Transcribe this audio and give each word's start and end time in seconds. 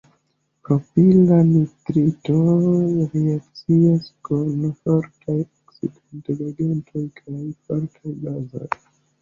Propila 0.63 1.35
nitrito 1.49 2.37
reakcias 3.11 4.05
kun 4.29 4.57
fortaj 4.79 5.37
oksidigagentoj 5.45 7.07
kaj 7.21 7.39
fortaj 7.61 8.17
bazoj. 8.27 8.69